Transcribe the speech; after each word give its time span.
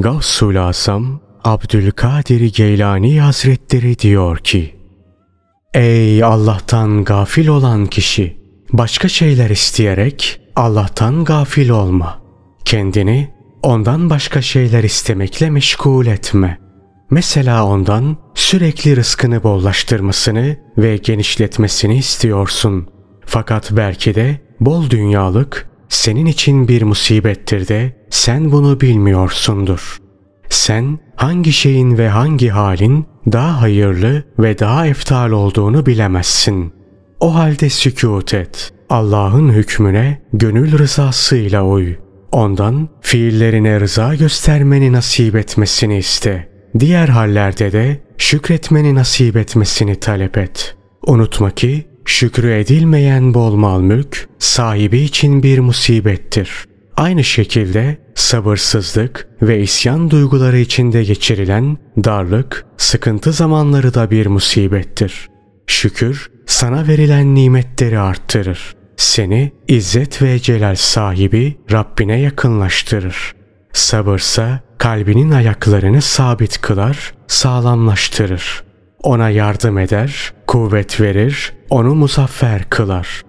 Gavsul 0.00 0.56
Asam 0.56 1.20
Abdülkadir 1.44 2.54
Geylani 2.54 3.20
Hazretleri 3.20 3.98
diyor 3.98 4.38
ki 4.38 4.76
Ey 5.74 6.24
Allah'tan 6.24 7.04
gafil 7.04 7.48
olan 7.48 7.86
kişi! 7.86 8.36
Başka 8.72 9.08
şeyler 9.08 9.50
isteyerek 9.50 10.40
Allah'tan 10.56 11.24
gafil 11.24 11.68
olma. 11.68 12.20
Kendini 12.64 13.30
ondan 13.62 14.10
başka 14.10 14.42
şeyler 14.42 14.84
istemekle 14.84 15.50
meşgul 15.50 16.06
etme. 16.06 16.58
Mesela 17.10 17.66
ondan 17.66 18.16
sürekli 18.34 18.96
rızkını 18.96 19.42
bollaştırmasını 19.42 20.56
ve 20.78 20.96
genişletmesini 20.96 21.98
istiyorsun. 21.98 22.88
Fakat 23.26 23.70
belki 23.72 24.14
de 24.14 24.40
bol 24.60 24.90
dünyalık 24.90 25.69
senin 25.90 26.26
için 26.26 26.68
bir 26.68 26.82
musibettir 26.82 27.68
de 27.68 27.92
sen 28.10 28.52
bunu 28.52 28.80
bilmiyorsundur. 28.80 29.96
Sen 30.48 30.98
hangi 31.16 31.52
şeyin 31.52 31.98
ve 31.98 32.08
hangi 32.08 32.48
halin 32.48 33.06
daha 33.32 33.60
hayırlı 33.60 34.24
ve 34.38 34.58
daha 34.58 34.86
eftal 34.86 35.30
olduğunu 35.30 35.86
bilemezsin. 35.86 36.72
O 37.20 37.34
halde 37.34 37.70
sükut 37.70 38.34
et. 38.34 38.72
Allah'ın 38.90 39.48
hükmüne 39.48 40.22
gönül 40.32 40.78
rızasıyla 40.78 41.64
uy. 41.64 41.94
Ondan 42.32 42.88
fiillerine 43.00 43.80
rıza 43.80 44.14
göstermeni 44.14 44.92
nasip 44.92 45.36
etmesini 45.36 45.98
iste. 45.98 46.48
Diğer 46.78 47.08
hallerde 47.08 47.72
de 47.72 48.00
şükretmeni 48.18 48.94
nasip 48.94 49.36
etmesini 49.36 50.00
talep 50.00 50.38
et. 50.38 50.76
Unutma 51.06 51.50
ki 51.50 51.89
şükrü 52.10 52.52
edilmeyen 52.52 53.34
bol 53.34 53.54
mal 53.54 53.80
mülk 53.80 54.28
sahibi 54.38 54.98
için 54.98 55.42
bir 55.42 55.58
musibettir. 55.58 56.50
Aynı 56.96 57.24
şekilde 57.24 57.98
sabırsızlık 58.14 59.28
ve 59.42 59.60
isyan 59.60 60.10
duyguları 60.10 60.58
içinde 60.58 61.04
geçirilen 61.04 61.78
darlık, 62.04 62.66
sıkıntı 62.76 63.32
zamanları 63.32 63.94
da 63.94 64.10
bir 64.10 64.26
musibettir. 64.26 65.28
Şükür 65.66 66.30
sana 66.46 66.88
verilen 66.88 67.34
nimetleri 67.34 67.98
arttırır. 67.98 68.74
Seni 68.96 69.52
izzet 69.68 70.22
ve 70.22 70.38
celal 70.38 70.74
sahibi 70.74 71.56
Rabbine 71.72 72.20
yakınlaştırır. 72.20 73.34
Sabırsa 73.72 74.60
kalbinin 74.78 75.30
ayaklarını 75.30 76.02
sabit 76.02 76.60
kılar, 76.60 77.14
sağlamlaştırır. 77.26 78.62
Ona 79.02 79.30
yardım 79.30 79.78
eder, 79.78 80.32
kuvvet 80.50 81.00
verir, 81.00 81.52
onu 81.70 81.94
muzaffer 81.94 82.64
kılar. 82.70 83.22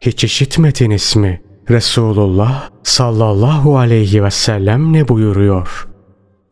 Hiç 0.00 0.24
işitmediniz 0.24 1.16
mi? 1.16 1.42
Resulullah 1.70 2.70
sallallahu 2.82 3.78
aleyhi 3.78 4.24
ve 4.24 4.30
sellem 4.30 4.92
ne 4.92 5.08
buyuruyor? 5.08 5.88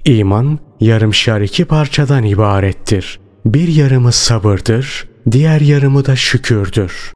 İman 0.04 0.58
yarımşar 0.80 1.40
iki 1.40 1.64
parçadan 1.64 2.24
ibarettir. 2.24 3.20
Bir 3.46 3.68
yarımı 3.68 4.12
sabırdır, 4.12 5.08
diğer 5.30 5.60
yarımı 5.60 6.06
da 6.06 6.16
şükürdür. 6.16 7.12